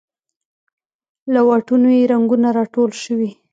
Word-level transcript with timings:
له 1.33 1.39
واټونو 1.47 1.87
یې 1.97 2.03
رنګونه 2.11 2.47
راټول 2.57 2.91
شوې 3.03 3.31